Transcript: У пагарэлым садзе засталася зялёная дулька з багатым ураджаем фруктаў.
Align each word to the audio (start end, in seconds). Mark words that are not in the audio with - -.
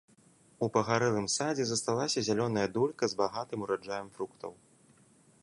У 0.67 0.69
пагарэлым 0.77 1.27
садзе 1.33 1.65
засталася 1.73 2.19
зялёная 2.31 2.65
дулька 2.79 3.03
з 3.13 3.21
багатым 3.21 3.59
ураджаем 3.69 4.07
фруктаў. 4.19 4.51